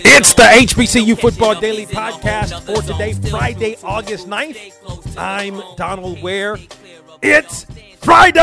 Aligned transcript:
It's 0.00 0.34
the 0.34 0.42
HBCU 0.42 1.20
Football 1.20 1.60
Daily 1.60 1.86
Podcast 1.86 2.62
for 2.64 2.82
today, 2.82 3.12
Friday, 3.30 3.76
August 3.84 4.28
9th. 4.28 5.16
I'm 5.16 5.62
Donal 5.76 6.20
Ware. 6.20 6.58
It's 7.22 7.66
Friday! 8.00 8.40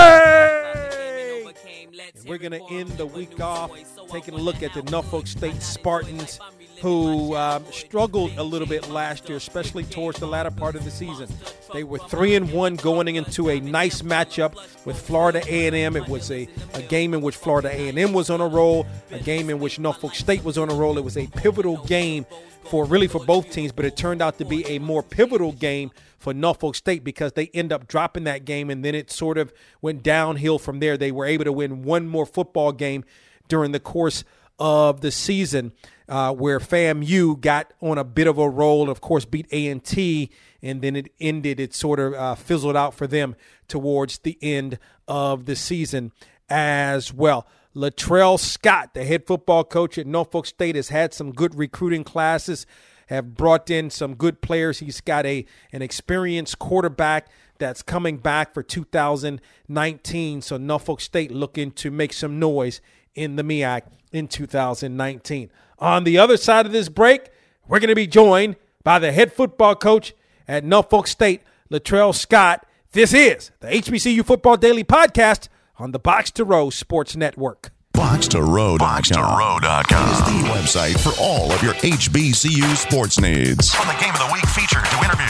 And 1.44 2.30
we're 2.30 2.38
going 2.38 2.54
to 2.54 2.64
end 2.72 2.92
the 2.92 3.06
week 3.06 3.38
off 3.42 3.72
taking 4.10 4.34
a 4.34 4.38
look 4.38 4.64
at 4.64 4.74
the 4.74 4.84
Norfolk 4.84 5.28
State 5.28 5.62
Spartans 5.62 6.40
who 6.82 7.36
um, 7.36 7.64
struggled 7.72 8.32
a 8.38 8.44
little 8.44 8.68
bit 8.68 8.90
last 8.90 9.30
year, 9.30 9.38
especially 9.38 9.84
towards 9.84 10.20
the 10.20 10.26
latter 10.26 10.50
part 10.50 10.76
of 10.76 10.84
the 10.84 10.90
season. 10.90 11.30
They 11.74 11.84
were 11.84 12.00
three 12.00 12.36
and 12.36 12.52
one 12.52 12.76
going 12.76 13.16
into 13.16 13.50
a 13.50 13.60
nice 13.60 14.02
matchup 14.02 14.56
with 14.86 15.00
Florida 15.00 15.44
A&M. 15.48 15.96
It 15.96 16.08
was 16.08 16.32
a, 16.32 16.48
a 16.74 16.82
game 16.82 17.14
in 17.14 17.22
which 17.22 17.36
Florida 17.36 17.70
A&M 17.72 18.14
was 18.14 18.32
on 18.32 18.42
a 18.42 18.48
roll, 18.48 18.88
a 19.12 19.20
game 19.20 19.52
in 19.52 19.60
which 19.60 19.78
Norfolk 19.78 20.16
State 20.16 20.44
was 20.44 20.58
on 20.58 20.72
a 20.72 20.74
roll. 20.74 20.98
It 20.98 21.04
was 21.04 21.18
a 21.18 21.28
pivotal 21.28 21.78
game 21.86 22.26
for 22.64 22.86
really 22.86 23.08
for 23.08 23.24
both 23.26 23.52
teams, 23.52 23.72
but 23.72 23.86
it 23.86 23.96
turned 23.96 24.22
out 24.22 24.40
to 24.40 24.46
be 24.46 24.66
a 24.66 24.80
more 24.80 25.04
pivotal 25.04 25.52
game 25.52 25.92
for 26.18 26.34
Norfolk 26.34 26.76
State 26.76 27.04
because 27.04 27.34
they 27.34 27.48
end 27.54 27.72
up 27.72 27.88
dropping 27.88 28.24
that 28.24 28.44
game, 28.44 28.72
and 28.72 28.84
then 28.84 28.96
it 28.96 29.12
sort 29.12 29.38
of 29.38 29.54
went 29.82 30.02
downhill 30.02 30.58
from 30.58 30.80
there. 30.80 30.98
They 30.98 31.12
were 31.12 31.26
able 31.26 31.46
to 31.46 31.54
win 31.54 31.84
one 31.84 32.08
more 32.08 32.26
football 32.26 32.72
game 32.72 33.06
during 33.48 33.72
the 33.72 33.80
course 33.80 34.24
of 34.62 35.02
the 35.02 35.10
season 35.10 35.74
uh, 36.08 36.32
where 36.32 36.60
FAMU 36.60 37.42
got 37.42 37.74
on 37.82 37.98
a 37.98 38.04
bit 38.04 38.28
of 38.28 38.38
a 38.38 38.48
roll, 38.48 38.92
of 38.92 39.02
course, 39.02 39.26
beat 39.26 39.48
A&T, 39.52 40.30
and 40.62 40.84
then 40.84 40.96
it 40.96 41.12
ended, 41.20 41.60
it 41.60 41.74
sort 41.74 42.00
of 42.00 42.14
uh, 42.14 42.36
fizzled 42.36 42.76
out 42.76 42.94
for 42.94 43.08
them 43.08 43.36
towards 43.68 44.20
the 44.20 44.38
end 44.40 44.78
of 45.08 45.46
the 45.46 45.56
season 45.56 46.12
as 46.48 47.12
well. 47.12 47.48
Latrell 47.76 48.40
Scott, 48.40 48.94
the 48.94 49.04
head 49.04 49.26
football 49.26 49.64
coach 49.64 49.98
at 49.98 50.06
Norfolk 50.06 50.46
State, 50.46 50.76
has 50.76 50.90
had 50.90 51.12
some 51.12 51.32
good 51.32 51.56
recruiting 51.56 52.04
classes, 52.04 52.68
have 53.08 53.34
brought 53.34 53.72
in 53.72 53.90
some 53.90 54.14
good 54.14 54.42
players. 54.42 54.78
He's 54.78 55.02
got 55.02 55.26
a 55.26 55.46
an 55.72 55.82
experienced 55.82 56.60
quarterback 56.60 57.30
that's 57.58 57.82
coming 57.82 58.18
back 58.18 58.54
for 58.54 58.62
2019. 58.62 60.42
So 60.42 60.58
Norfolk 60.58 61.02
State 61.02 61.32
looking 61.32 61.72
to 61.72 61.90
make 61.90 62.14
some 62.14 62.38
noise 62.38 62.80
in 63.16 63.38
the 63.38 63.44
MEAC 63.44 63.84
in 64.12 64.28
2019. 64.28 65.50
On 65.80 66.04
the 66.04 66.18
other 66.18 66.38
side 66.38 66.66
of 66.66 66.72
this 66.72 66.90
break, 66.90 67.30
we're 67.68 67.80
going 67.80 67.90
to 67.90 67.96
be 67.96 68.08
joined 68.08 68.56
by 68.84 69.00
the 69.00 69.12
head 69.12 69.34
football 69.34 69.76
coach 69.76 70.14
at 70.48 70.64
Norfolk 70.64 71.08
State, 71.08 71.42
Latrell 71.72 72.14
Scott. 72.14 72.66
This 72.92 73.14
is 73.14 73.52
the 73.62 73.68
HBCU 73.68 74.26
Football 74.26 74.58
Daily 74.58 74.84
Podcast 74.84 75.48
on 75.78 75.92
the 75.92 76.00
Box 76.00 76.32
to 76.32 76.44
Row 76.44 76.70
Sports 76.70 77.16
Network. 77.16 77.72
BoxToRow.com 77.94 78.80
BoxToRow.com 78.80 80.10
is 80.10 80.20
the 80.20 80.50
website 80.50 81.00
for 81.00 81.14
all 81.22 81.52
of 81.52 81.62
your 81.62 81.74
HBCU 81.76 82.76
sports 82.76 83.20
needs. 83.20 83.74
From 83.74 83.88
the 83.88 84.02
game 84.02 84.14
of 84.14 84.20
the 84.20 84.30
week 84.34 84.46
feature 84.48 84.82
to 84.82 85.06
interviews. 85.06 85.21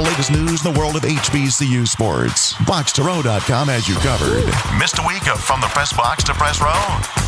The 0.00 0.06
latest 0.06 0.30
news 0.32 0.64
in 0.64 0.72
the 0.72 0.80
world 0.80 0.96
of 0.96 1.02
HBCU 1.02 1.86
sports, 1.86 2.54
BoxToRow.com 2.64 3.68
has 3.68 3.86
you 3.86 3.94
covered. 3.96 4.46
Missed 4.78 4.98
a 4.98 5.06
week 5.06 5.28
of 5.28 5.38
From 5.38 5.60
the 5.60 5.66
Press 5.66 5.92
Box 5.92 6.24
to 6.24 6.32
Press 6.32 6.58
Row? 6.58 6.72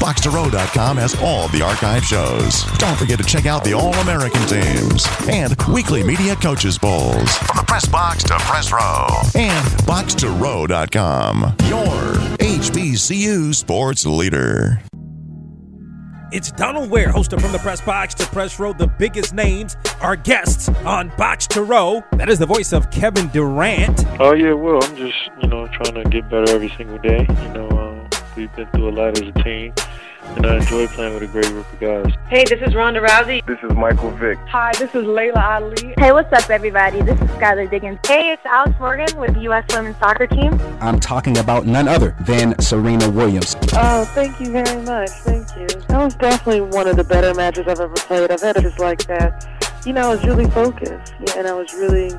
BoxToRow.com 0.01 0.97
has 0.97 1.15
all 1.21 1.49
the 1.49 1.61
archive 1.61 2.03
shows. 2.03 2.65
Don't 2.79 2.97
forget 2.97 3.19
to 3.19 3.27
check 3.27 3.45
out 3.45 3.63
the 3.63 3.75
All 3.75 3.93
American 3.97 4.41
teams 4.47 5.07
and 5.29 5.55
weekly 5.71 6.03
media 6.03 6.35
coaches 6.35 6.79
polls. 6.79 7.37
From 7.37 7.59
the 7.59 7.65
Press 7.69 7.85
Box 7.85 8.23
to 8.25 8.39
Press 8.39 8.73
Row. 8.73 9.07
And 9.35 9.67
BoxToRow.com, 9.83 11.57
your 11.69 12.15
HBCU 12.39 13.55
sports 13.55 14.07
leader. 14.07 14.83
It's 16.33 16.51
Donal 16.51 16.89
Ware, 16.89 17.13
hosted 17.13 17.43
from 17.43 17.53
the 17.53 17.59
press 17.59 17.83
box 17.83 18.15
to 18.15 18.25
press 18.25 18.59
row. 18.59 18.73
The 18.73 18.87
biggest 18.87 19.35
names 19.35 19.77
are 20.01 20.17
guests 20.17 20.71
on 20.87 21.13
Box 21.19 21.47
to 21.49 21.63
Row. 21.63 22.03
That 22.13 22.31
is 22.31 22.39
the 22.39 22.47
voice 22.47 22.73
of 22.73 22.91
Kevin 22.91 23.29
Durant. 23.29 24.07
Oh 24.19 24.33
yeah, 24.33 24.55
well, 24.55 24.83
I'm 24.83 24.97
just 24.97 25.31
you 25.43 25.49
know 25.49 25.67
trying 25.67 26.03
to 26.03 26.09
get 26.09 26.31
better 26.31 26.51
every 26.55 26.71
single 26.71 26.97
day. 26.97 27.27
You 27.29 27.49
know, 27.51 27.69
um, 27.73 28.09
we've 28.35 28.51
been 28.57 28.67
through 28.69 28.89
a 28.89 28.93
lot 28.93 29.21
as 29.21 29.29
a 29.29 29.43
team, 29.43 29.75
and 30.23 30.47
I 30.47 30.57
enjoy 30.57 30.87
playing 30.89 31.15
with 31.15 31.23
a 31.25 31.27
great 31.27 31.47
group 31.47 31.73
of 31.73 31.81
guys. 31.81 32.13
Hey, 32.29 32.45
this 32.45 32.61
is 32.63 32.75
Ronda 32.75 33.01
Rousey. 33.01 33.45
This 33.47 33.59
is 33.63 33.73
Michael 33.73 34.11
Vick. 34.13 34.39
Hi, 34.49 34.73
this 34.79 34.95
is 34.95 35.05
Laila 35.05 35.41
Ali. 35.41 35.95
Hey, 35.99 36.13
what's 36.13 36.33
up, 36.33 36.49
everybody? 36.51 37.03
This 37.03 37.21
is 37.21 37.29
Skylar 37.31 37.71
Diggins. 37.71 37.99
Hey, 38.07 38.33
it's 38.33 38.45
Alex 38.47 38.79
Morgan 38.79 39.19
with 39.19 39.35
the 39.35 39.41
U.S. 39.43 39.65
Women's 39.75 39.99
Soccer 39.99 40.27
Team. 40.27 40.59
I'm 40.81 41.01
talking 41.01 41.39
about 41.39 41.67
none 41.67 41.89
other 41.89 42.17
than 42.21 42.59
Serena 42.61 43.11
Williams. 43.11 43.57
Oh, 43.75 44.05
thank 44.15 44.41
you 44.41 44.51
very 44.53 44.83
much. 44.83 45.11
Thank 45.11 45.49
you. 45.57 45.67
That 45.89 45.99
was 45.99 46.15
definitely 46.15 46.63
one 46.63 46.87
of 46.87 46.97
the 46.97 47.05
better 47.05 47.35
matches 47.35 47.67
I've 47.69 47.81
ever 47.81 47.95
played. 47.95 48.31
I've 48.31 48.41
had 48.41 48.57
matches 48.57 48.79
like 48.79 49.07
that. 49.07 49.83
You 49.85 49.93
know, 49.93 50.11
I 50.11 50.15
was 50.15 50.25
really 50.25 50.49
focused, 50.51 51.15
and 51.37 51.47
I 51.47 51.53
was 51.53 51.73
really 51.75 52.13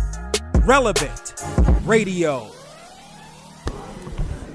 relevant 0.60 1.32
radio. 1.84 2.50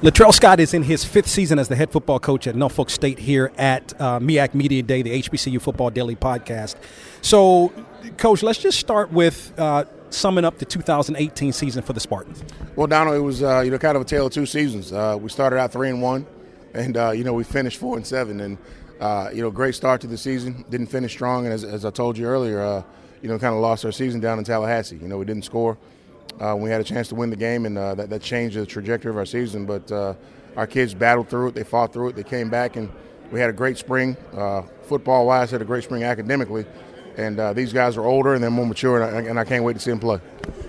Latrell 0.01 0.31
Scott 0.31 0.59
is 0.59 0.75
in 0.75 0.83
his 0.83 1.03
fifth 1.03 1.27
season 1.27 1.57
as 1.57 1.69
the 1.69 1.75
head 1.75 1.91
football 1.91 2.19
coach 2.19 2.45
at 2.45 2.55
Norfolk 2.55 2.91
State 2.91 3.17
here 3.17 3.51
at 3.57 3.99
uh, 3.99 4.19
Media 4.19 4.83
Day, 4.83 5.01
the 5.01 5.23
HBCU 5.23 5.59
Football 5.59 5.89
Daily 5.89 6.15
podcast. 6.15 6.75
So, 7.21 7.73
Coach, 8.17 8.43
let's 8.43 8.59
just 8.59 8.79
start 8.79 9.11
with 9.11 9.51
uh, 9.57 9.85
summing 10.09 10.45
up 10.45 10.57
the 10.57 10.65
2018 10.65 11.53
season 11.53 11.83
for 11.83 11.93
the 11.93 11.99
Spartans. 11.99 12.43
Well, 12.75 12.87
Donal, 12.87 13.13
it 13.13 13.19
was 13.19 13.43
uh, 13.43 13.61
you 13.61 13.71
know 13.71 13.77
kind 13.77 13.95
of 13.95 14.01
a 14.01 14.05
tale 14.05 14.27
of 14.27 14.33
two 14.33 14.45
seasons. 14.45 14.91
Uh, 14.91 15.17
we 15.19 15.29
started 15.29 15.57
out 15.57 15.71
three 15.71 15.89
and 15.89 16.01
one, 16.01 16.25
and 16.73 16.97
uh, 16.97 17.11
you 17.11 17.23
know 17.23 17.33
we 17.33 17.43
finished 17.43 17.79
four 17.79 17.97
and 17.97 18.05
seven, 18.05 18.39
and 18.39 18.57
uh, 18.99 19.29
you 19.33 19.41
know 19.41 19.51
great 19.51 19.75
start 19.75 20.01
to 20.01 20.07
the 20.07 20.17
season. 20.17 20.65
Didn't 20.69 20.87
finish 20.87 21.11
strong, 21.11 21.45
and 21.45 21.53
as, 21.53 21.63
as 21.63 21.85
I 21.85 21.91
told 21.91 22.17
you 22.17 22.25
earlier, 22.25 22.83
you 23.21 23.29
know 23.29 23.37
kind 23.39 23.53
of 23.53 23.61
lost 23.61 23.85
our 23.85 23.91
season 23.91 24.19
down 24.19 24.37
in 24.37 24.43
Tallahassee. 24.43 24.97
You 24.97 25.07
know 25.07 25.17
we 25.17 25.25
didn't 25.25 25.45
score. 25.45 25.77
Uh, 26.39 26.55
we 26.55 26.69
had 26.69 26.79
a 26.79 26.83
chance 26.83 27.07
to 27.09 27.15
win 27.15 27.29
the 27.29 27.35
game, 27.35 27.65
and 27.65 27.77
uh, 27.77 27.95
that, 27.95 28.09
that 28.09 28.21
changed 28.21 28.55
the 28.57 28.65
trajectory 28.65 29.09
of 29.09 29.17
our 29.17 29.25
season. 29.25 29.65
But 29.65 29.91
uh, 29.91 30.13
our 30.55 30.67
kids 30.67 30.93
battled 30.93 31.29
through 31.29 31.49
it. 31.49 31.55
They 31.55 31.63
fought 31.63 31.93
through 31.93 32.09
it. 32.09 32.15
They 32.15 32.23
came 32.23 32.49
back, 32.49 32.75
and 32.75 32.91
we 33.31 33.39
had 33.39 33.49
a 33.49 33.53
great 33.53 33.77
spring. 33.77 34.15
football 34.83 35.25
wise, 35.25 35.51
had 35.51 35.61
a 35.61 35.65
great 35.65 35.83
spring 35.83 36.03
academically. 36.03 36.65
And 37.17 37.55
these 37.55 37.73
guys 37.73 37.97
are 37.97 38.05
older 38.05 38.35
and 38.35 38.43
they're 38.43 38.51
more 38.51 38.65
mature, 38.65 39.01
and 39.01 39.17
I, 39.17 39.29
and 39.29 39.39
I 39.39 39.43
can't 39.43 39.63
wait 39.63 39.73
to 39.73 39.79
see 39.79 39.89
them 39.89 39.99
play. 39.99 40.19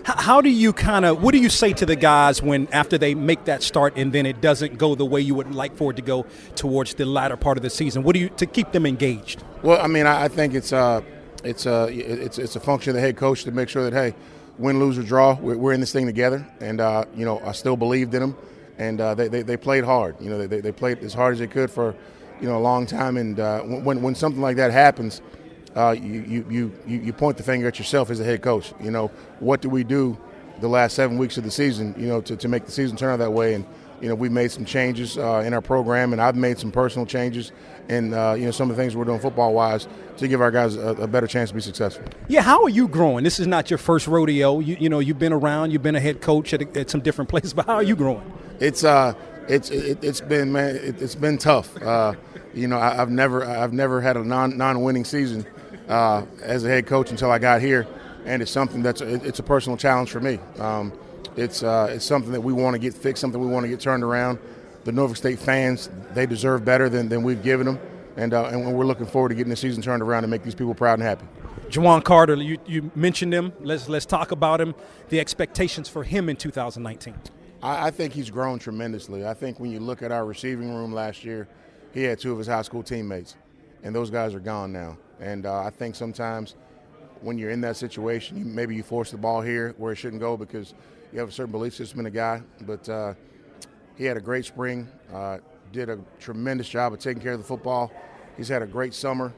How 0.05 0.41
do 0.41 0.49
you 0.49 0.73
kind 0.73 1.05
of, 1.05 1.23
what 1.23 1.33
do 1.33 1.39
you 1.39 1.51
say 1.51 1.75
to 1.75 1.85
the 1.85 1.95
guys 1.95 2.43
when 2.43 2.67
after 2.73 2.97
they 2.97 3.15
make 3.15 3.45
that 3.45 3.63
start 3.63 3.95
and 3.97 4.11
then 4.11 4.25
it 4.25 4.41
doesn't 4.41 4.79
go 4.79 4.95
the 4.95 5.05
way 5.05 5.21
you 5.21 5.35
would 5.35 5.55
like 5.55 5.77
for 5.77 5.91
it 5.91 5.97
to 5.97 6.03
go 6.03 6.25
towards 6.55 6.95
the 6.95 7.05
latter 7.05 7.37
part 7.37 7.59
of 7.59 7.63
the 7.63 7.69
season? 7.69 8.03
What 8.03 8.15
do 8.15 8.21
you, 8.21 8.31
to 8.31 8.47
keep 8.47 8.73
them 8.73 8.87
engaged? 8.87 9.45
Well, 9.63 9.81
I 9.81 9.87
mean, 9.87 10.07
I 10.07 10.29
think 10.29 10.55
it's, 10.55 10.73
uh, 10.73 11.03
it's, 11.45 11.67
uh, 11.67 11.89
it's, 11.91 12.39
it's 12.39 12.57
a 12.57 12.61
function 12.61 12.91
of 12.91 12.95
the 12.95 13.01
head 13.01 13.17
coach 13.17 13.45
to 13.45 13.53
make 13.53 13.69
sure 13.69 13.89
that, 13.89 13.93
hey, 13.93 14.17
win, 14.57 14.81
lose, 14.81 14.99
or 14.99 15.03
draw, 15.03 15.35
we're, 15.35 15.59
we're 15.59 15.73
in 15.73 15.81
this 15.81 15.93
thing 15.93 16.07
together. 16.07 16.47
And, 16.61 16.81
uh, 16.81 17.05
you 17.15 17.25
know, 17.25 17.41
I 17.41 17.53
still 17.53 17.77
believed 17.77 18.15
in 18.15 18.21
them. 18.21 18.37
And 18.79 19.01
uh, 19.01 19.15
they, 19.15 19.29
they, 19.29 19.43
they, 19.43 19.57
played 19.57 19.85
hard. 19.85 20.17
You 20.21 20.31
know, 20.31 20.47
they, 20.47 20.61
they 20.61 20.73
played 20.73 20.99
as 21.01 21.13
hard 21.13 21.35
as 21.35 21.41
they 21.41 21.49
could 21.49 21.71
for, 21.71 21.95
you 22.41 22.49
know, 22.49 22.57
a 22.57 22.61
long 22.61 22.87
time. 22.87 23.17
And 23.17 23.39
uh, 23.39 23.61
when, 23.61 24.01
when 24.03 24.15
something 24.15 24.41
like 24.41 24.57
that 24.57 24.71
happens, 24.71 25.21
uh, 25.79 25.93
you, 25.93 26.45
you, 26.51 26.73
you, 26.87 26.99
you 26.99 27.13
point 27.13 27.37
the 27.37 27.43
finger 27.45 27.69
at 27.69 27.79
yourself 27.79 28.11
as 28.11 28.19
a 28.19 28.25
head 28.25 28.43
coach. 28.43 28.75
You 28.83 28.91
know, 28.91 29.13
what 29.39 29.61
do 29.61 29.69
we 29.69 29.85
do 29.85 30.19
the 30.61 30.69
last 30.69 30.97
seven 30.97 31.19
weeks 31.19 31.39
of 31.39 31.45
the 31.45 31.53
season, 31.53 31.95
you 31.97 32.09
know, 32.09 32.21
to, 32.23 32.37
to 32.37 32.49
make 32.49 32.67
the 32.67 32.73
season 32.73 32.97
turn 32.97 33.13
out 33.13 33.19
that 33.19 33.33
way? 33.33 33.55
And, 33.55 33.65
you 34.01 34.09
know, 34.09 34.17
we've 34.17 34.33
made 34.33 34.51
some 34.51 34.65
changes 34.65 35.17
uh, 35.17 35.45
in 35.47 35.55
our 35.55 35.61
program, 35.61 36.13
and 36.13 36.21
I've 36.21 36.35
made 36.35 36.59
some 36.59 36.73
personal 36.73 37.07
changes 37.07 37.53
and, 37.89 38.13
uh, 38.13 38.35
you 38.37 38.45
know, 38.45 38.51
some 38.51 38.71
of 38.71 38.77
the 38.77 38.83
things 38.83 38.97
we're 38.97 39.05
doing 39.05 39.21
football-wise 39.21 39.87
to 40.17 40.27
give 40.27 40.41
our 40.41 40.51
guys 40.51 40.75
a, 40.75 40.89
a, 40.89 41.07
better 41.07 41.29
chance 41.29 41.51
to 41.51 41.55
be 41.55 41.61
successful. 41.61 42.05
Yeah, 42.27 42.43
how 42.43 42.65
are 42.65 42.69
you 42.69 42.89
growing? 42.89 43.23
This 43.23 43.39
is 43.39 43.47
not 43.47 43.71
your 43.71 43.79
first 43.79 44.09
rodeo. 44.09 44.59
You, 44.59 44.77
you 44.81 44.89
know, 44.89 44.99
you've 44.99 45.19
been 45.19 45.33
around, 45.33 45.71
you've 45.71 45.83
been 45.83 45.97
a 45.97 46.01
head 46.01 46.21
coach 46.21 46.53
at, 46.53 46.77
at 46.77 46.91
some 46.91 47.03
different 47.03 47.31
places, 47.31 47.55
but 47.55 47.67
how 47.67 47.75
are 47.75 47.85
you 47.85 47.95
growing? 47.95 48.33
It's, 48.59 48.83
uh, 48.83 49.15
it's, 49.49 49.71
it, 49.71 50.03
has 50.03 50.21
been, 50.21 50.53
man, 50.53 50.75
it, 50.75 50.97
has 50.97 51.15
been 51.15 51.39
tough. 51.39 51.81
Uh, 51.81 52.15
you 52.53 52.67
know, 52.67 52.79
I, 52.79 52.95
have 52.95 53.11
never, 53.11 53.45
I've 53.45 53.73
never 53.73 54.01
had 54.01 54.17
a 54.17 54.25
non, 54.25 54.57
non-winning 54.57 55.05
season 55.05 55.47
uh, 55.89 56.25
as 56.43 56.65
a 56.65 56.69
head 56.69 56.87
coach 56.87 57.11
until 57.11 57.31
I 57.31 57.39
got 57.39 57.61
here, 57.61 57.87
and 58.25 58.43
it's 58.43 58.51
something 58.51 58.83
that's 58.83 59.01
a, 59.01 59.15
it's 59.27 59.39
a 59.39 59.43
personal 59.43 59.77
challenge 59.77 60.11
for 60.11 60.21
me. 60.21 60.39
Um, 60.59 60.93
it's 61.37 61.63
uh, 61.63 61.89
it's 61.91 62.05
something 62.05 62.33
that 62.33 62.41
we 62.41 62.53
want 62.53 62.75
to 62.75 62.79
get 62.79 62.95
fixed, 62.95 63.21
something 63.21 63.41
we 63.41 63.47
want 63.47 63.65
to 63.65 63.69
get 63.69 63.81
turned 63.81 64.03
around. 64.03 64.39
The 64.85 64.93
Norfolk 64.93 65.17
State 65.17 65.39
fans 65.39 65.91
they 66.15 66.27
deserve 66.27 66.65
better 66.65 66.89
than, 66.89 67.09
than 67.09 67.23
we've 67.23 67.43
given 67.43 67.67
them, 67.67 67.79
and 68.17 68.35
uh, 68.35 68.47
and 68.47 68.75
we're 68.75 68.87
looking 68.87 69.07
forward 69.07 69.31
to 69.31 69.35
getting 69.35 69.51
the 69.51 69.57
season 69.57 69.83
turned 69.83 70.03
around 70.03 70.25
and 70.25 70.31
make 70.31 70.43
these 70.43 70.55
people 70.55 70.75
proud 70.75 70.95
and 70.95 71.03
happy. 71.03 71.27
Juwan 71.71 72.03
Carter, 72.03 72.35
you, 72.37 72.57
you 72.67 72.91
mentioned 72.95 73.33
him. 73.33 73.53
Let's 73.61 73.89
let's 73.89 74.07
talk 74.07 74.33
about 74.33 74.61
him. 74.61 74.75
The 75.11 75.21
expectations 75.21 75.89
for 75.89 76.03
him 76.03 76.29
in 76.29 76.37
2019. 76.37 77.15
I, 77.63 77.89
I 77.89 77.91
think 77.91 78.13
he's 78.13 78.31
grown 78.31 78.59
tremendously. 78.59 79.27
I 79.27 79.35
think 79.35 79.61
when 79.61 79.71
you 79.71 79.81
look 79.81 80.03
at 80.03 80.11
our 80.11 80.25
receiving 80.25 80.75
room 80.75 80.93
last 80.93 81.25
year, 81.25 81.49
he 81.93 82.03
had 82.03 82.19
two 82.19 82.33
of 82.33 82.39
his 82.39 82.47
high 82.47 82.63
school 82.63 82.83
teammates, 82.83 83.37
and 83.83 83.95
those 83.95 84.11
guys 84.11 84.35
are 84.35 84.41
gone 84.41 84.73
now. 84.73 84.97
And 85.21 85.47
uh, 85.47 85.63
I 85.63 85.71
think 85.71 85.95
sometimes 85.95 86.55
when 87.21 87.39
you're 87.39 87.51
in 87.51 87.61
that 87.63 87.77
situation, 87.77 88.39
you, 88.39 88.45
maybe 88.45 88.75
you 88.75 88.83
force 88.83 89.11
the 89.11 89.19
ball 89.19 89.41
here 89.41 89.75
where 89.77 89.93
it 89.93 89.97
shouldn't 89.97 90.21
go 90.21 90.37
because 90.37 90.75
you 91.13 91.19
have 91.19 91.29
a 91.29 91.33
certain 91.33 91.53
belief 91.53 91.75
system 91.75 92.01
in 92.01 92.07
a 92.07 92.11
guy. 92.11 92.43
But 92.63 92.89
uh, 92.89 93.15
he 93.97 94.05
had 94.05 94.17
a 94.17 94.21
great 94.21 94.45
spring, 94.45 94.89
uh, 95.13 95.39
did 95.73 95.89
a 95.89 95.99
tremendous 96.21 96.69
job 96.69 96.93
of 96.93 97.01
taking 97.01 97.23
care 97.23 97.33
of 97.33 97.39
the 97.39 97.45
football. 97.45 97.93
He's 98.37 98.49
had 98.49 98.63
a 98.63 98.67
great 98.67 98.95
summer. 98.95 99.35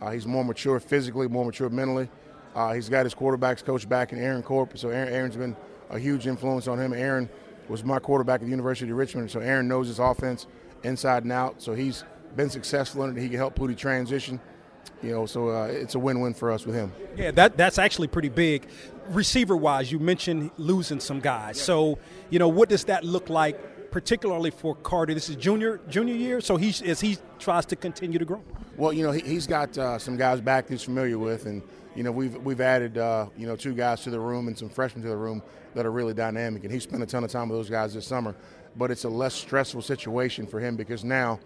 Uh, 0.00 0.10
he's 0.10 0.26
more 0.26 0.44
mature 0.44 0.78
physically, 0.80 1.28
more 1.28 1.44
mature 1.44 1.68
mentally. 1.68 2.08
Uh, 2.54 2.72
he's 2.72 2.88
got 2.88 3.04
his 3.04 3.14
quarterbacks 3.14 3.64
coach 3.64 3.88
back 3.88 4.12
in 4.12 4.18
Aaron 4.18 4.42
Corp, 4.42 4.78
so 4.78 4.90
Aaron, 4.90 5.12
Aaron's 5.12 5.36
been 5.36 5.56
a 5.90 5.98
huge 5.98 6.26
influence 6.26 6.68
on 6.68 6.78
him. 6.78 6.92
Aaron 6.92 7.28
was 7.68 7.82
my 7.82 7.98
quarterback 7.98 8.40
at 8.40 8.44
the 8.44 8.50
University 8.50 8.90
of 8.90 8.96
Richmond, 8.96 9.30
so 9.30 9.40
Aaron 9.40 9.66
knows 9.66 9.88
his 9.88 9.98
offense 9.98 10.46
inside 10.84 11.24
and 11.24 11.32
out. 11.32 11.60
So 11.60 11.74
he's 11.74 12.04
been 12.36 12.50
successful 12.50 13.04
in 13.04 13.16
it. 13.16 13.20
He 13.20 13.28
can 13.28 13.38
help 13.38 13.56
Pooty 13.56 13.74
transition. 13.74 14.40
You 15.02 15.10
know, 15.10 15.26
so 15.26 15.50
uh, 15.50 15.64
it's 15.64 15.94
a 15.94 15.98
win-win 15.98 16.34
for 16.34 16.50
us 16.50 16.64
with 16.64 16.74
him. 16.74 16.92
Yeah, 17.16 17.30
that 17.32 17.56
that's 17.56 17.78
actually 17.78 18.08
pretty 18.08 18.30
big. 18.30 18.66
Receiver-wise, 19.08 19.92
you 19.92 19.98
mentioned 19.98 20.50
losing 20.56 21.00
some 21.00 21.20
guys. 21.20 21.60
So, 21.60 21.98
you 22.30 22.38
know, 22.38 22.48
what 22.48 22.68
does 22.70 22.84
that 22.84 23.04
look 23.04 23.28
like, 23.28 23.90
particularly 23.90 24.50
for 24.50 24.74
Carter? 24.74 25.12
This 25.12 25.28
is 25.28 25.36
junior 25.36 25.80
junior 25.88 26.14
year, 26.14 26.40
so 26.40 26.56
he's 26.56 26.80
as 26.80 27.00
he 27.00 27.18
tries 27.38 27.66
to 27.66 27.76
continue 27.76 28.18
to 28.18 28.24
grow. 28.24 28.42
Well, 28.76 28.92
you 28.92 29.04
know, 29.04 29.12
he, 29.12 29.34
has 29.34 29.46
got 29.46 29.76
uh, 29.76 29.98
some 29.98 30.16
guys 30.16 30.40
back 30.40 30.68
he's 30.68 30.82
familiar 30.82 31.18
with, 31.18 31.46
and 31.46 31.62
you 31.94 32.02
know, 32.02 32.10
we've 32.10 32.36
we've 32.38 32.60
added 32.60 32.98
uh, 32.98 33.26
you 33.36 33.46
know 33.46 33.56
two 33.56 33.74
guys 33.74 34.02
to 34.02 34.10
the 34.10 34.20
room 34.20 34.48
and 34.48 34.58
some 34.58 34.68
freshmen 34.68 35.02
to 35.02 35.08
the 35.08 35.16
room 35.16 35.42
that 35.74 35.86
are 35.86 35.92
really 35.92 36.14
dynamic, 36.14 36.64
and 36.64 36.72
he 36.72 36.80
spent 36.80 37.02
a 37.02 37.06
ton 37.06 37.24
of 37.24 37.30
time 37.30 37.48
with 37.48 37.58
those 37.58 37.70
guys 37.70 37.94
this 37.94 38.06
summer. 38.06 38.34
But 38.76 38.90
it's 38.90 39.04
a 39.04 39.08
less 39.08 39.34
stressful 39.34 39.82
situation 39.82 40.46
for 40.46 40.58
him 40.58 40.74
because 40.74 41.04
now 41.04 41.38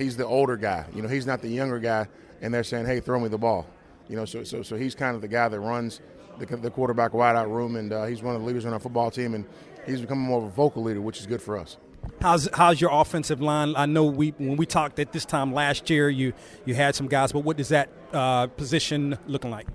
he's 0.00 0.16
the 0.16 0.26
older 0.26 0.56
guy. 0.56 0.86
You 0.94 1.02
know, 1.02 1.08
he's 1.08 1.26
not 1.26 1.42
the 1.42 1.48
younger 1.48 1.78
guy, 1.78 2.08
and 2.40 2.52
they're 2.52 2.64
saying, 2.64 2.86
"Hey, 2.86 3.00
throw 3.00 3.20
me 3.20 3.28
the 3.28 3.38
ball." 3.38 3.66
You 4.08 4.16
know, 4.16 4.24
so 4.24 4.42
so 4.44 4.62
so 4.62 4.76
he's 4.76 4.94
kind 4.94 5.14
of 5.14 5.22
the 5.22 5.28
guy 5.28 5.48
that 5.48 5.60
runs 5.60 6.00
the, 6.38 6.46
the 6.56 6.70
quarterback 6.70 7.12
wideout 7.12 7.48
room, 7.48 7.76
and 7.76 7.92
uh, 7.92 8.06
he's 8.06 8.22
one 8.22 8.34
of 8.34 8.40
the 8.40 8.46
leaders 8.46 8.66
on 8.66 8.72
our 8.72 8.80
football 8.80 9.10
team, 9.10 9.34
and 9.34 9.44
he's 9.86 10.00
becoming 10.00 10.24
more 10.24 10.38
of 10.38 10.44
a 10.44 10.50
vocal 10.50 10.82
leader, 10.82 11.00
which 11.00 11.20
is 11.20 11.26
good 11.26 11.42
for 11.42 11.56
us. 11.56 11.76
How's 12.20 12.48
how's 12.54 12.80
your 12.80 12.90
offensive 12.92 13.40
line? 13.40 13.74
I 13.76 13.86
know 13.86 14.04
we 14.06 14.30
when 14.38 14.56
we 14.56 14.66
talked 14.66 14.98
at 14.98 15.12
this 15.12 15.24
time 15.24 15.52
last 15.52 15.90
year, 15.90 16.08
you 16.08 16.32
you 16.64 16.74
had 16.74 16.94
some 16.94 17.08
guys, 17.08 17.32
but 17.32 17.40
what 17.40 17.60
is 17.60 17.68
that 17.68 17.88
uh, 18.12 18.46
position 18.48 19.18
looking 19.26 19.50
like? 19.50 19.66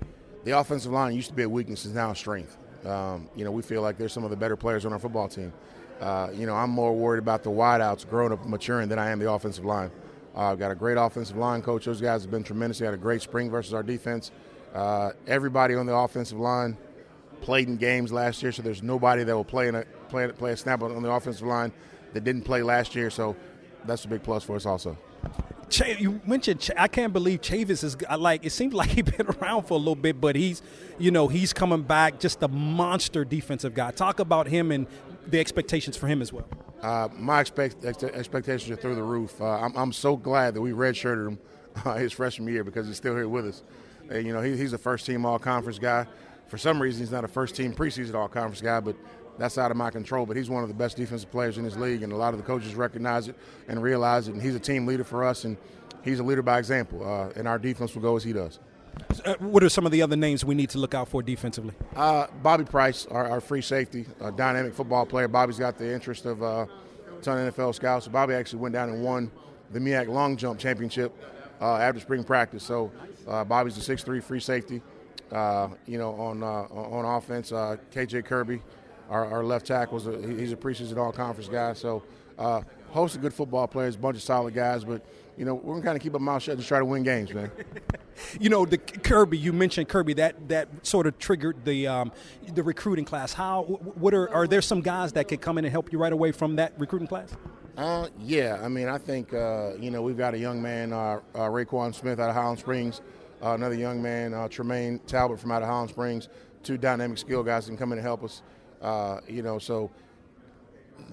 The 0.44 0.58
offensive 0.58 0.92
line 0.92 1.14
used 1.14 1.28
to 1.28 1.34
be 1.34 1.42
a 1.42 1.48
weakness, 1.48 1.84
is 1.84 1.92
now 1.92 2.10
a 2.10 2.16
strength. 2.16 2.56
Um, 2.84 3.28
you 3.34 3.44
know, 3.44 3.50
we 3.50 3.62
feel 3.62 3.82
like 3.82 3.98
there's 3.98 4.12
some 4.12 4.22
of 4.22 4.30
the 4.30 4.36
better 4.36 4.56
players 4.56 4.86
on 4.86 4.92
our 4.92 4.98
football 4.98 5.28
team. 5.28 5.52
Uh, 6.00 6.28
you 6.32 6.46
know, 6.46 6.54
I'm 6.54 6.70
more 6.70 6.94
worried 6.94 7.18
about 7.18 7.42
the 7.42 7.50
wideouts 7.50 8.08
growing 8.08 8.32
up, 8.32 8.46
maturing 8.46 8.88
than 8.88 8.98
I 8.98 9.10
am 9.10 9.18
the 9.18 9.30
offensive 9.30 9.64
line. 9.64 9.90
Uh, 10.36 10.54
got 10.54 10.70
a 10.70 10.74
great 10.74 10.98
offensive 10.98 11.36
line 11.36 11.62
coach. 11.62 11.86
Those 11.86 12.00
guys 12.00 12.22
have 12.22 12.30
been 12.30 12.44
tremendous. 12.44 12.78
They 12.78 12.84
had 12.84 12.94
a 12.94 12.98
great 12.98 13.22
spring 13.22 13.50
versus 13.50 13.72
our 13.72 13.82
defense. 13.82 14.30
Uh, 14.74 15.12
everybody 15.26 15.74
on 15.74 15.86
the 15.86 15.94
offensive 15.94 16.38
line 16.38 16.76
played 17.40 17.68
in 17.68 17.76
games 17.76 18.12
last 18.12 18.42
year, 18.42 18.52
so 18.52 18.60
there's 18.60 18.82
nobody 18.82 19.24
that 19.24 19.34
will 19.34 19.44
play 19.44 19.68
in 19.68 19.74
a 19.74 19.84
play, 20.10 20.28
play 20.28 20.52
a 20.52 20.56
snap 20.56 20.82
on 20.82 21.02
the 21.02 21.10
offensive 21.10 21.46
line 21.46 21.72
that 22.12 22.24
didn't 22.24 22.42
play 22.42 22.62
last 22.62 22.94
year. 22.94 23.08
So 23.08 23.34
that's 23.86 24.04
a 24.04 24.08
big 24.08 24.22
plus 24.22 24.44
for 24.44 24.56
us 24.56 24.66
also. 24.66 24.98
Ch- 25.70 25.98
you 25.98 26.20
mentioned 26.26 26.60
Ch- 26.60 26.70
I 26.76 26.88
can't 26.88 27.12
believe 27.12 27.40
Chavis 27.40 27.82
is 27.82 27.96
like 28.18 28.44
it 28.44 28.50
seems 28.50 28.74
like 28.80 28.90
he's 28.90 29.04
been 29.04 29.26
around 29.26 29.64
for 29.64 29.74
a 29.74 29.78
little 29.78 29.94
bit, 29.94 30.20
but 30.20 30.36
he's 30.36 30.60
you 30.98 31.10
know 31.10 31.28
he's 31.28 31.54
coming 31.54 31.82
back 31.82 32.20
just 32.20 32.42
a 32.42 32.48
monster 32.48 33.24
defensive 33.24 33.74
guy. 33.74 33.90
Talk 33.90 34.20
about 34.20 34.48
him 34.48 34.70
and 34.70 34.86
the 35.26 35.40
expectations 35.40 35.96
for 35.96 36.06
him 36.08 36.20
as 36.20 36.30
well. 36.32 36.46
Uh, 36.86 37.08
my 37.18 37.40
expect- 37.40 37.84
expectations 37.84 38.70
are 38.70 38.76
through 38.76 38.94
the 38.94 39.02
roof. 39.02 39.40
Uh, 39.40 39.58
I'm, 39.58 39.76
I'm, 39.76 39.92
so 39.92 40.16
glad 40.16 40.54
that 40.54 40.60
we 40.60 40.70
redshirted 40.70 41.26
him 41.26 41.38
uh, 41.84 41.96
his 41.96 42.12
freshman 42.12 42.52
year 42.52 42.62
because 42.62 42.86
he's 42.86 42.96
still 42.96 43.16
here 43.16 43.28
with 43.28 43.44
us. 43.44 43.64
And, 44.08 44.24
you 44.24 44.32
know 44.32 44.40
he, 44.40 44.56
he's 44.56 44.72
a 44.72 44.78
first 44.78 45.04
team 45.04 45.26
all 45.26 45.40
conference 45.40 45.80
guy. 45.80 46.06
For 46.46 46.58
some 46.58 46.80
reason, 46.80 47.00
he's 47.00 47.10
not 47.10 47.24
a 47.24 47.28
first 47.28 47.56
team 47.56 47.74
preseason 47.74 48.14
all 48.14 48.28
conference 48.28 48.60
guy, 48.60 48.78
but 48.78 48.94
that's 49.36 49.58
out 49.58 49.72
of 49.72 49.76
my 49.76 49.90
control. 49.90 50.26
But 50.26 50.36
he's 50.36 50.48
one 50.48 50.62
of 50.62 50.68
the 50.68 50.76
best 50.76 50.96
defensive 50.96 51.28
players 51.28 51.58
in 51.58 51.64
this 51.64 51.74
league, 51.74 52.04
and 52.04 52.12
a 52.12 52.16
lot 52.16 52.34
of 52.34 52.38
the 52.38 52.46
coaches 52.46 52.76
recognize 52.76 53.26
it 53.26 53.34
and 53.66 53.82
realize 53.82 54.28
it. 54.28 54.34
And 54.34 54.40
he's 54.40 54.54
a 54.54 54.60
team 54.60 54.86
leader 54.86 55.02
for 55.02 55.24
us, 55.24 55.42
and 55.42 55.56
he's 56.04 56.20
a 56.20 56.22
leader 56.22 56.42
by 56.42 56.60
example. 56.60 57.04
Uh, 57.04 57.30
and 57.34 57.48
our 57.48 57.58
defense 57.58 57.96
will 57.96 58.02
go 58.02 58.14
as 58.14 58.22
he 58.22 58.32
does. 58.32 58.60
Uh, 59.24 59.34
what 59.40 59.62
are 59.62 59.68
some 59.68 59.84
of 59.84 59.92
the 59.92 60.02
other 60.02 60.16
names 60.16 60.44
we 60.44 60.54
need 60.54 60.70
to 60.70 60.78
look 60.78 60.94
out 60.94 61.08
for 61.08 61.22
defensively? 61.22 61.74
Uh, 61.94 62.26
Bobby 62.42 62.64
Price, 62.64 63.06
our, 63.06 63.28
our, 63.28 63.40
free 63.40 63.62
safety, 63.62 64.06
dynamic 64.36 64.74
football 64.74 65.04
player. 65.04 65.26
Bobby's 65.26 65.58
got 65.58 65.76
the 65.78 65.92
interest 65.92 66.26
of 66.26 66.42
uh, 66.42 66.66
a 66.66 67.22
ton 67.22 67.46
of 67.46 67.54
NFL 67.54 67.74
scouts. 67.74 68.06
Bobby 68.08 68.34
actually 68.34 68.60
went 68.60 68.72
down 68.72 68.88
and 68.88 69.02
won 69.02 69.30
the 69.72 69.80
MEAC 69.80 70.08
long 70.08 70.36
jump 70.36 70.60
championship 70.60 71.12
uh, 71.60 71.76
after 71.76 72.00
spring 72.00 72.22
practice. 72.24 72.62
So 72.62 72.92
Bobby's 73.26 73.76
a 73.76 73.96
6'3 73.96 74.22
free 74.22 74.40
safety. 74.40 74.80
You 75.32 75.98
know, 75.98 76.12
on 76.14 76.42
on 76.42 77.04
offense, 77.04 77.50
KJ 77.50 78.24
Kirby, 78.24 78.62
our, 79.10 79.26
our 79.26 79.44
left 79.44 79.66
tackle, 79.66 79.98
he's 79.98 80.52
a 80.52 80.56
preseason 80.56 80.98
all 80.98 81.12
conference 81.12 81.48
guy. 81.48 81.72
So, 81.72 82.02
host 82.90 83.16
of 83.16 83.22
good 83.22 83.34
football 83.34 83.66
players, 83.66 83.96
bunch 83.96 84.16
of 84.16 84.22
solid 84.22 84.54
guys, 84.54 84.84
but 84.84 85.02
you 85.36 85.44
know 85.44 85.54
we're 85.54 85.74
gonna 85.74 85.84
kind 85.84 85.96
of 85.96 86.02
keep 86.02 86.14
our 86.14 86.20
mouth 86.20 86.42
shut 86.42 86.56
and 86.56 86.64
try 86.64 86.78
to 86.78 86.84
win 86.84 87.02
games, 87.02 87.32
man. 87.32 87.50
you 88.40 88.48
know 88.48 88.64
the 88.64 88.78
Kirby. 88.78 89.38
You 89.38 89.52
mentioned 89.52 89.88
Kirby. 89.88 90.14
That 90.14 90.48
that 90.48 90.68
sort 90.82 91.06
of 91.06 91.18
triggered 91.18 91.64
the 91.64 91.86
um, 91.86 92.12
the 92.54 92.62
recruiting 92.62 93.04
class. 93.04 93.32
How? 93.32 93.62
What 93.64 94.14
are 94.14 94.30
are 94.30 94.46
there 94.46 94.62
some 94.62 94.80
guys 94.80 95.12
that 95.12 95.28
could 95.28 95.40
come 95.40 95.58
in 95.58 95.64
and 95.64 95.72
help 95.72 95.92
you 95.92 95.98
right 95.98 96.12
away 96.12 96.32
from 96.32 96.56
that 96.56 96.72
recruiting 96.78 97.08
class? 97.08 97.36
Uh, 97.76 98.08
yeah. 98.18 98.58
I 98.62 98.68
mean, 98.68 98.88
I 98.88 98.98
think 98.98 99.34
uh, 99.34 99.74
you 99.78 99.90
know 99.90 100.02
we've 100.02 100.16
got 100.16 100.34
a 100.34 100.38
young 100.38 100.62
man, 100.62 100.92
uh, 100.92 101.20
uh 101.34 101.40
Raquan 101.40 101.94
Smith 101.94 102.18
out 102.18 102.30
of 102.30 102.34
Highland 102.34 102.58
Springs. 102.58 103.02
Uh, 103.42 103.52
another 103.52 103.74
young 103.74 104.00
man, 104.00 104.32
uh, 104.32 104.48
Tremaine 104.48 104.98
Talbot 105.06 105.38
from 105.38 105.52
out 105.52 105.62
of 105.62 105.68
Highland 105.68 105.90
Springs. 105.90 106.28
Two 106.62 106.78
dynamic 106.78 107.18
skill 107.18 107.42
guys 107.42 107.66
can 107.66 107.76
come 107.76 107.92
in 107.92 107.98
and 107.98 108.06
help 108.06 108.24
us. 108.24 108.42
Uh, 108.80 109.20
you 109.28 109.42
know, 109.42 109.58
so 109.58 109.90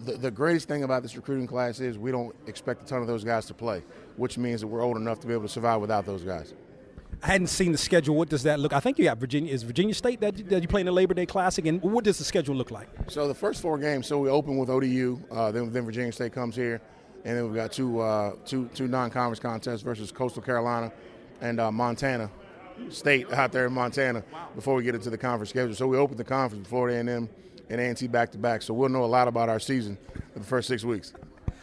the, 0.05 0.13
the 0.13 0.31
greatest 0.31 0.67
thing 0.67 0.83
about 0.83 1.03
this 1.03 1.15
recruiting 1.15 1.47
class 1.47 1.79
is 1.79 1.97
we 1.97 2.11
don't 2.11 2.35
expect 2.47 2.83
a 2.83 2.85
ton 2.85 3.01
of 3.01 3.07
those 3.07 3.23
guys 3.23 3.45
to 3.47 3.53
play, 3.53 3.83
which 4.17 4.37
means 4.37 4.61
that 4.61 4.67
we're 4.67 4.81
old 4.81 4.97
enough 4.97 5.19
to 5.21 5.27
be 5.27 5.33
able 5.33 5.43
to 5.43 5.49
survive 5.49 5.81
without 5.81 6.05
those 6.05 6.23
guys. 6.23 6.53
I 7.21 7.27
hadn't 7.27 7.47
seen 7.47 7.71
the 7.71 7.77
schedule. 7.77 8.15
What 8.15 8.27
does 8.27 8.43
that 8.43 8.59
look? 8.59 8.73
I 8.73 8.81
think 8.81 8.99
you 8.99 9.07
have 9.07 9.17
Virginia. 9.17 9.53
Is 9.53 9.63
Virginia 9.63 9.93
State 9.93 10.19
that, 10.21 10.49
that 10.49 10.61
you 10.61 10.67
play 10.67 10.81
in 10.81 10.85
the 10.85 10.91
Labor 10.91 11.13
Day 11.13 11.25
Classic, 11.25 11.65
and 11.65 11.81
what 11.81 12.03
does 12.03 12.17
the 12.17 12.25
schedule 12.25 12.55
look 12.55 12.69
like? 12.69 12.89
So 13.07 13.27
the 13.27 13.33
first 13.33 13.61
four 13.61 13.77
games. 13.77 14.07
So 14.07 14.19
we 14.19 14.29
open 14.29 14.57
with 14.57 14.69
ODU, 14.69 15.21
uh, 15.31 15.51
then 15.51 15.71
then 15.71 15.85
Virginia 15.85 16.11
State 16.11 16.33
comes 16.33 16.55
here, 16.55 16.81
and 17.23 17.37
then 17.37 17.45
we've 17.45 17.55
got 17.55 17.71
two 17.71 17.99
uh, 18.01 18.33
two 18.45 18.69
two 18.73 18.87
non-conference 18.87 19.39
contests 19.39 19.83
versus 19.83 20.11
Coastal 20.11 20.41
Carolina 20.41 20.91
and 21.39 21.61
uh, 21.61 21.71
Montana 21.71 22.29
State 22.89 23.31
out 23.31 23.53
there 23.53 23.67
in 23.67 23.73
Montana 23.73 24.23
before 24.55 24.75
we 24.75 24.83
get 24.83 24.95
into 24.95 25.09
the 25.09 25.17
conference 25.17 25.51
schedule. 25.51 25.75
So 25.75 25.87
we 25.87 25.97
open 25.97 26.17
the 26.17 26.23
conference 26.25 26.63
before 26.63 26.89
A&M 26.89 27.29
and 27.69 27.79
A&T 27.79 28.07
back 28.07 28.31
to 28.31 28.37
back. 28.37 28.61
So 28.61 28.73
we'll 28.73 28.89
know 28.89 29.03
a 29.03 29.05
lot 29.05 29.27
about 29.27 29.49
our 29.49 29.59
season 29.59 29.97
for 30.33 30.39
the 30.39 30.45
first 30.45 30.67
six 30.67 30.83
weeks. 30.83 31.13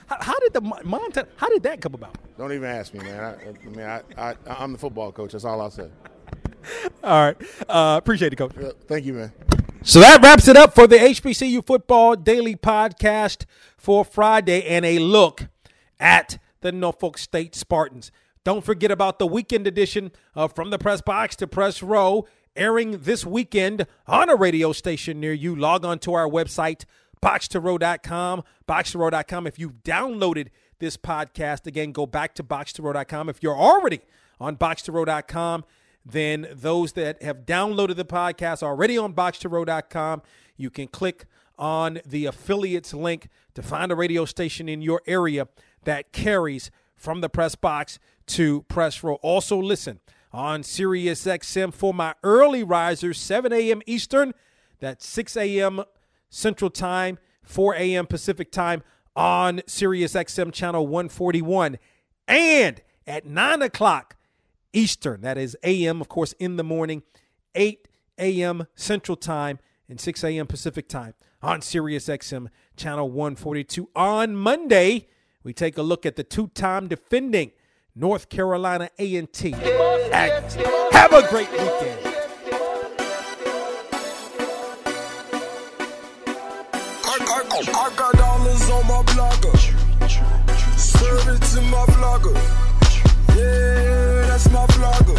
How, 0.06 0.16
how 0.20 0.38
did 0.40 0.52
the 0.52 0.60
Montana? 0.60 1.28
How 1.36 1.48
did 1.48 1.62
that 1.62 1.80
come 1.80 1.94
about? 1.94 2.16
Don't 2.36 2.52
even 2.52 2.68
ask 2.68 2.92
me, 2.92 3.00
man. 3.00 3.22
I, 3.22 3.48
I 3.48 3.68
mean, 3.68 3.86
I, 3.86 4.02
I, 4.18 4.34
I'm 4.46 4.72
the 4.72 4.78
football 4.78 5.12
coach. 5.12 5.32
That's 5.32 5.44
all 5.44 5.60
I'll 5.60 5.70
say. 5.70 5.88
All 7.04 7.24
right. 7.24 7.36
Uh, 7.68 7.96
appreciate 7.98 8.32
it, 8.32 8.36
coach. 8.36 8.52
Thank 8.86 9.06
you, 9.06 9.14
man. 9.14 9.32
So 9.82 10.00
that 10.00 10.22
wraps 10.22 10.46
it 10.46 10.56
up 10.56 10.74
for 10.74 10.86
the 10.86 10.96
HBCU 10.96 11.64
Football 11.64 12.16
Daily 12.16 12.54
Podcast 12.54 13.46
for 13.78 14.04
Friday 14.04 14.66
and 14.66 14.84
a 14.84 14.98
look 14.98 15.48
at 15.98 16.38
the 16.60 16.70
Norfolk 16.70 17.16
State 17.16 17.54
Spartans. 17.54 18.12
Don't 18.44 18.64
forget 18.64 18.90
about 18.90 19.18
the 19.18 19.26
weekend 19.26 19.66
edition 19.66 20.12
of 20.34 20.54
From 20.54 20.70
the 20.70 20.78
Press 20.78 21.00
Box 21.00 21.36
to 21.36 21.46
Press 21.46 21.82
Row 21.82 22.26
airing 22.56 22.98
this 22.98 23.24
weekend 23.24 23.86
on 24.06 24.28
a 24.28 24.36
radio 24.36 24.72
station 24.72 25.20
near 25.20 25.32
you. 25.32 25.54
Log 25.54 25.84
on 25.84 25.98
to 26.00 26.14
our 26.14 26.28
website, 26.28 26.84
boxtorow.com, 27.22 28.42
boxtorow.com. 28.68 29.46
If 29.46 29.58
you've 29.58 29.82
downloaded 29.82 30.48
this 30.78 30.96
podcast, 30.96 31.66
again, 31.66 31.92
go 31.92 32.06
back 32.06 32.34
to 32.36 32.44
boxtorow.com. 32.44 33.28
If 33.28 33.42
you're 33.42 33.56
already 33.56 34.00
on 34.38 34.56
boxtorow.com, 34.56 35.64
then 36.04 36.48
those 36.50 36.92
that 36.94 37.22
have 37.22 37.44
downloaded 37.44 37.96
the 37.96 38.04
podcast 38.04 38.62
already 38.62 38.96
on 38.96 39.14
boxtorow.com, 39.14 40.22
you 40.56 40.70
can 40.70 40.88
click 40.88 41.26
on 41.58 42.00
the 42.06 42.24
affiliates 42.24 42.94
link 42.94 43.28
to 43.54 43.62
find 43.62 43.92
a 43.92 43.94
radio 43.94 44.24
station 44.24 44.68
in 44.68 44.80
your 44.80 45.02
area 45.06 45.46
that 45.84 46.12
carries 46.12 46.70
from 46.96 47.20
the 47.20 47.28
press 47.28 47.54
box 47.54 47.98
to 48.26 48.62
press 48.62 49.02
row. 49.02 49.14
Also, 49.16 49.58
listen 49.58 50.00
on 50.32 50.62
Sirius 50.62 51.24
XM 51.24 51.72
for 51.72 51.92
my 51.92 52.14
early 52.22 52.62
risers, 52.62 53.18
7 53.18 53.52
a.m. 53.52 53.82
Eastern. 53.86 54.32
That's 54.78 55.06
6 55.06 55.36
a.m. 55.36 55.82
Central 56.28 56.70
Time, 56.70 57.18
4 57.42 57.74
a.m. 57.74 58.06
Pacific 58.06 58.52
Time 58.52 58.82
on 59.16 59.62
Sirius 59.66 60.14
XM 60.14 60.52
channel 60.52 60.86
141. 60.86 61.78
And 62.28 62.80
at 63.06 63.26
9 63.26 63.62
o'clock 63.62 64.16
Eastern, 64.72 65.20
that 65.22 65.36
is 65.36 65.56
a.m., 65.64 66.00
of 66.00 66.08
course, 66.08 66.32
in 66.34 66.56
the 66.56 66.64
morning, 66.64 67.02
8 67.54 67.88
a.m. 68.18 68.66
Central 68.76 69.16
Time, 69.16 69.58
and 69.88 70.00
6 70.00 70.22
a.m. 70.22 70.46
Pacific 70.46 70.88
time 70.88 71.14
on 71.42 71.60
Sirius 71.60 72.06
XM 72.06 72.46
channel 72.76 73.10
142. 73.10 73.88
On 73.96 74.36
Monday, 74.36 75.08
we 75.42 75.52
take 75.52 75.76
a 75.76 75.82
look 75.82 76.06
at 76.06 76.16
the 76.16 76.22
two-time 76.22 76.86
defending 76.86 77.50
North 77.94 78.28
Carolina 78.28 78.88
A&T. 78.98 79.52
Aggies. 79.52 80.92
Have 80.92 81.12
a 81.12 81.28
great 81.28 81.50
weekend. 81.50 81.98
I 87.72 87.92
got 87.96 88.14
dollars 88.16 88.70
on 88.70 88.86
my 88.86 89.02
blogger. 89.02 89.56
Serve 90.78 91.28
it 91.28 91.42
to 91.42 91.60
my 91.62 91.84
blogger. 91.86 92.34
Yeah, 93.36 94.26
that's 94.28 94.48
my 94.50 94.66
blogger. 94.66 95.16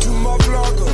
To 0.00 0.10
my 0.10 0.36
blogger. 0.38 0.92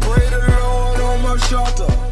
Pray 0.00 0.26
the 0.30 0.38
Lord 0.60 1.00
on 1.00 1.22
my 1.22 1.36
shoulder. 1.48 2.05